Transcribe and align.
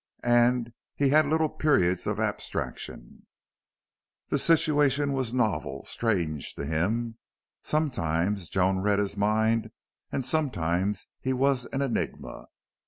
And 0.23 0.73
he 0.95 1.09
had 1.09 1.27
little 1.27 1.47
periods 1.47 2.07
of 2.07 2.19
abstraction. 2.19 3.27
The 4.29 4.39
situation 4.39 5.13
was 5.13 5.31
novel, 5.31 5.85
strange 5.85 6.55
to 6.55 6.65
him. 6.65 7.19
Sometimes 7.61 8.49
Joan 8.49 8.79
read 8.79 8.97
his 8.97 9.15
mind 9.15 9.69
and 10.11 10.25
sometimes 10.25 11.05
he 11.19 11.33
was 11.33 11.67
an 11.67 11.83
enigma. 11.83 12.47